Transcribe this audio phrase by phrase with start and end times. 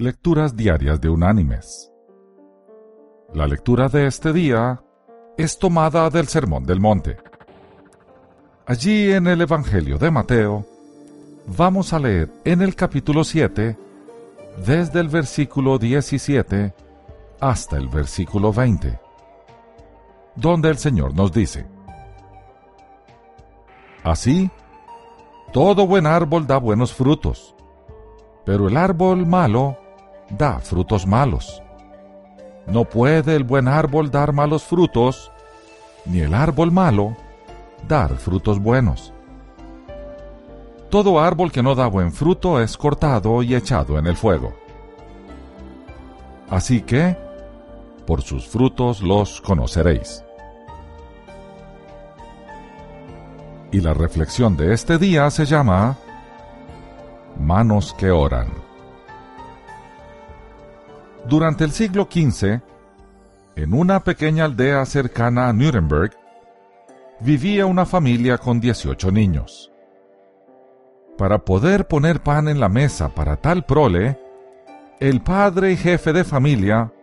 [0.00, 1.90] Lecturas Diarias de Unánimes.
[3.34, 4.80] La lectura de este día
[5.36, 7.16] es tomada del Sermón del Monte.
[8.64, 10.64] Allí en el Evangelio de Mateo,
[11.46, 13.76] vamos a leer en el capítulo 7,
[14.64, 16.72] desde el versículo 17
[17.40, 19.00] hasta el versículo 20,
[20.36, 21.66] donde el Señor nos dice,
[24.04, 24.48] Así,
[25.52, 27.56] todo buen árbol da buenos frutos,
[28.44, 29.87] pero el árbol malo
[30.30, 31.62] da frutos malos.
[32.66, 35.32] No puede el buen árbol dar malos frutos,
[36.04, 37.16] ni el árbol malo
[37.86, 39.12] dar frutos buenos.
[40.90, 44.54] Todo árbol que no da buen fruto es cortado y echado en el fuego.
[46.50, 47.16] Así que,
[48.06, 50.24] por sus frutos los conoceréis.
[53.70, 55.98] Y la reflexión de este día se llama
[57.38, 58.67] Manos que oran.
[61.28, 62.62] Durante el siglo XV,
[63.54, 66.12] en una pequeña aldea cercana a Nuremberg,
[67.20, 69.70] vivía una familia con 18 niños.
[71.18, 74.18] Para poder poner pan en la mesa para tal prole,
[75.00, 76.94] el padre y jefe de familia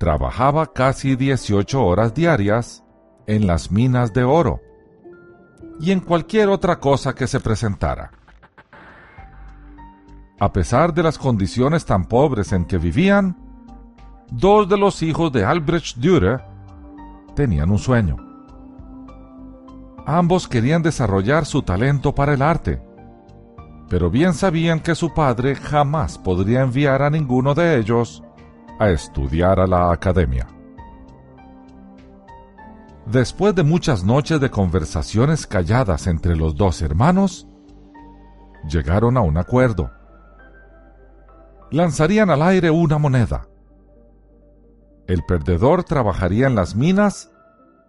[0.00, 2.82] trabajaba casi 18 horas diarias
[3.28, 4.60] en las minas de oro
[5.78, 8.10] y en cualquier otra cosa que se presentara.
[10.40, 13.47] A pesar de las condiciones tan pobres en que vivían,
[14.30, 16.42] dos de los hijos de Albrecht Dürer
[17.34, 18.16] tenían un sueño.
[20.06, 22.80] Ambos querían desarrollar su talento para el arte,
[23.88, 28.22] pero bien sabían que su padre jamás podría enviar a ninguno de ellos
[28.78, 30.46] a estudiar a la academia.
[33.06, 37.48] Después de muchas noches de conversaciones calladas entre los dos hermanos,
[38.68, 39.90] llegaron a un acuerdo.
[41.70, 43.46] Lanzarían al aire una moneda.
[45.08, 47.32] El perdedor trabajaría en las minas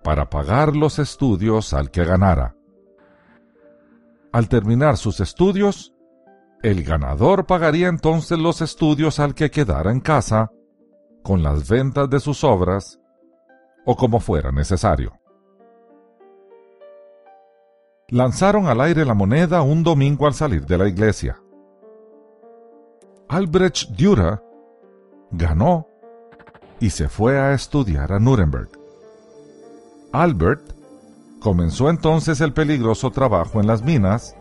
[0.04, 2.56] para pagar los estudios al que ganara.
[4.32, 5.94] Al terminar sus estudios,
[6.64, 10.52] el ganador pagaría entonces los estudios al que quedara en casa
[11.22, 13.02] con las ventas de sus obras
[13.86, 15.12] o como fuera necesario.
[18.08, 21.38] Lanzaron al aire la moneda un domingo al salir de la iglesia.
[23.28, 24.42] Albrecht Dürer
[25.32, 25.90] ganó
[26.80, 28.70] y se fue a estudiar a Nuremberg.
[30.12, 30.74] Albert
[31.40, 34.36] comenzó entonces el peligroso trabajo en las minas,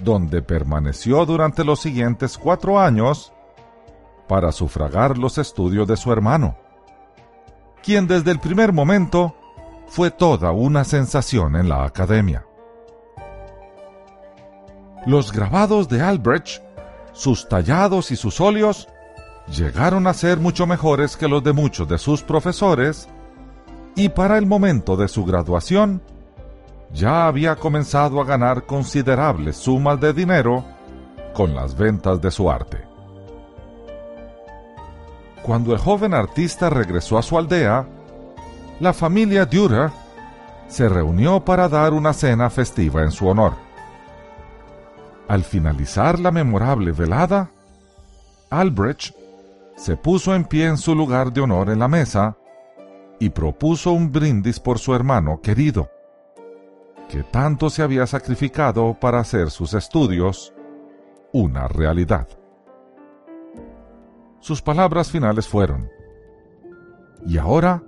[0.00, 3.32] donde permaneció durante los siguientes cuatro años
[4.28, 6.56] para sufragar los estudios de su hermano
[7.84, 9.36] quien desde el primer momento
[9.86, 12.46] fue toda una sensación en la academia.
[15.06, 16.62] Los grabados de Albrecht,
[17.12, 18.88] sus tallados y sus óleos,
[19.48, 23.08] llegaron a ser mucho mejores que los de muchos de sus profesores,
[23.94, 26.02] y para el momento de su graduación,
[26.92, 30.64] ya había comenzado a ganar considerables sumas de dinero
[31.34, 32.84] con las ventas de su arte.
[35.42, 37.86] Cuando el joven artista regresó a su aldea,
[38.80, 39.90] la familia Dürer
[40.68, 43.52] se reunió para dar una cena festiva en su honor.
[45.28, 47.50] Al finalizar la memorable velada,
[48.50, 49.14] Albrecht
[49.76, 52.36] se puso en pie en su lugar de honor en la mesa
[53.18, 55.90] y propuso un brindis por su hermano querido,
[57.08, 60.52] que tanto se había sacrificado para hacer sus estudios
[61.32, 62.28] una realidad.
[64.40, 65.88] Sus palabras finales fueron,
[67.26, 67.82] Y ahora,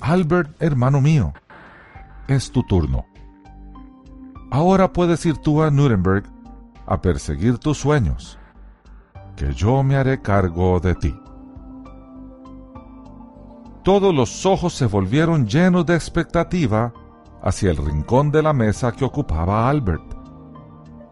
[0.00, 1.32] Albert, hermano mío,
[2.26, 3.06] es tu turno.
[4.50, 6.24] Ahora puedes ir tú a Nuremberg
[6.86, 8.38] a perseguir tus sueños,
[9.36, 11.14] que yo me haré cargo de ti.
[13.82, 16.92] Todos los ojos se volvieron llenos de expectativa
[17.42, 20.14] hacia el rincón de la mesa que ocupaba Albert,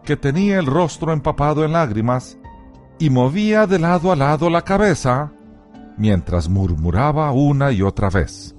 [0.03, 2.37] que tenía el rostro empapado en lágrimas
[2.97, 5.33] y movía de lado a lado la cabeza
[5.97, 8.55] mientras murmuraba una y otra vez.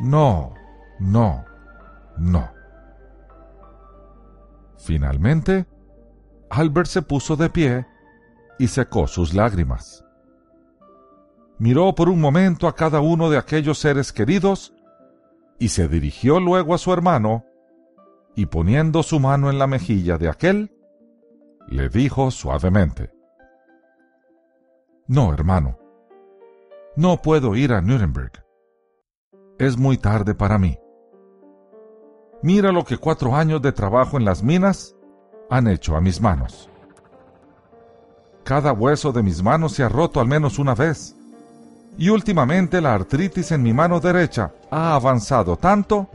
[0.00, 0.52] No,
[0.98, 1.44] no,
[2.18, 2.50] no.
[4.78, 5.66] Finalmente,
[6.50, 7.86] Albert se puso de pie
[8.58, 10.04] y secó sus lágrimas.
[11.58, 14.74] Miró por un momento a cada uno de aquellos seres queridos
[15.58, 17.44] y se dirigió luego a su hermano
[18.34, 20.70] y poniendo su mano en la mejilla de aquel,
[21.68, 23.16] le dijo suavemente,
[25.08, 25.78] no, hermano.
[26.96, 28.44] No puedo ir a Nuremberg.
[29.58, 30.78] Es muy tarde para mí.
[32.42, 34.96] Mira lo que cuatro años de trabajo en las minas
[35.48, 36.68] han hecho a mis manos.
[38.46, 41.16] Cada hueso de mis manos se ha roto al menos una vez.
[41.98, 46.08] Y últimamente la artritis en mi mano derecha ha avanzado tanto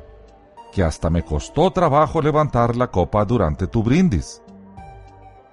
[0.72, 4.42] que hasta me costó trabajo levantar la copa durante tu brindis.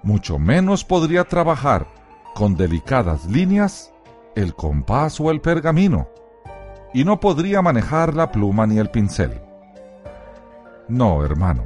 [0.03, 1.85] Mucho menos podría trabajar
[2.33, 3.91] con delicadas líneas
[4.33, 6.07] el compás o el pergamino,
[6.93, 9.41] y no podría manejar la pluma ni el pincel.
[10.87, 11.65] No, hermano,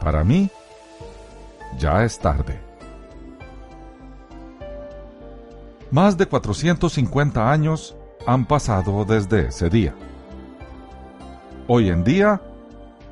[0.00, 0.48] para mí
[1.80, 2.73] ya es tarde.
[5.94, 7.96] Más de 450 años
[8.26, 9.94] han pasado desde ese día.
[11.68, 12.40] Hoy en día,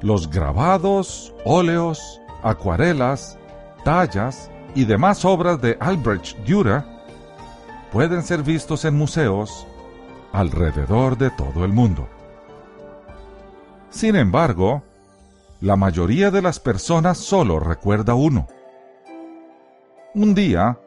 [0.01, 3.39] los grabados, óleos, acuarelas,
[3.85, 6.83] tallas y demás obras de Albrecht Dürer
[7.93, 9.65] pueden ser vistos en museos
[10.33, 12.09] alrededor de todo el mundo.
[13.91, 14.83] Sin embargo,
[15.61, 18.49] la mayoría de las personas solo recuerda uno.
[20.15, 20.81] Un día,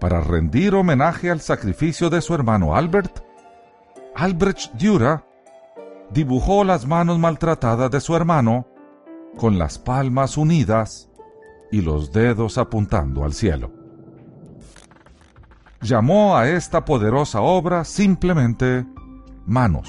[0.00, 3.22] para rendir homenaje al sacrificio de su hermano Albert,
[4.16, 5.20] Albrecht Dürer
[6.10, 8.66] dibujó las manos maltratadas de su hermano
[9.36, 11.08] con las palmas unidas
[11.70, 13.70] y los dedos apuntando al cielo.
[15.82, 18.84] Llamó a esta poderosa obra simplemente
[19.46, 19.88] manos.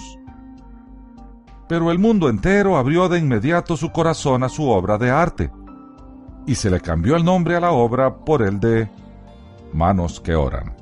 [1.68, 5.52] Pero el mundo entero abrió de inmediato su corazón a su obra de arte,
[6.46, 8.90] y se le cambió el nombre a la obra por el de
[9.74, 10.76] Manos que Oran.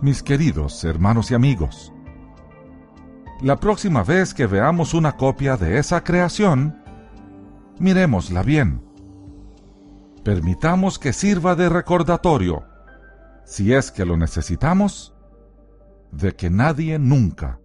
[0.00, 1.92] Mis queridos hermanos y amigos,
[3.42, 6.82] la próxima vez que veamos una copia de esa creación,
[7.78, 8.82] miremosla bien.
[10.22, 12.64] Permitamos que sirva de recordatorio,
[13.44, 15.14] si es que lo necesitamos,
[16.12, 17.58] de que nadie nunca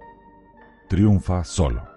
[0.90, 1.94] triunfa solo.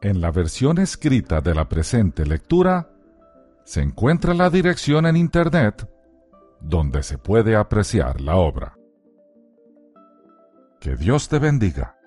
[0.00, 2.88] En la versión escrita de la presente lectura
[3.64, 5.88] se encuentra la dirección en Internet
[6.60, 8.76] donde se puede apreciar la obra.
[10.80, 11.97] Que Dios te bendiga.